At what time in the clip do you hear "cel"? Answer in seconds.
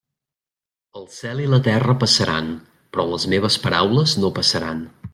1.17-1.43